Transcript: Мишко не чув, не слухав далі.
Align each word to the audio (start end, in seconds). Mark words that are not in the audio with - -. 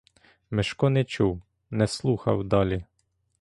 Мишко 0.51 0.89
не 0.89 1.05
чув, 1.05 1.41
не 1.69 1.87
слухав 1.87 2.43
далі. 2.43 2.83